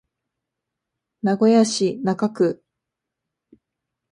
[1.21, 2.63] 名古屋市中区